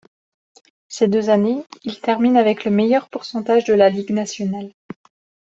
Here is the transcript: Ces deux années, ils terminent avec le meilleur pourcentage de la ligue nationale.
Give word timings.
Ces 0.87 1.07
deux 1.07 1.29
années, 1.29 1.63
ils 1.83 2.01
terminent 2.01 2.39
avec 2.39 2.65
le 2.65 2.71
meilleur 2.71 3.07
pourcentage 3.07 3.65
de 3.65 3.75
la 3.75 3.89
ligue 3.91 4.09
nationale. 4.09 4.71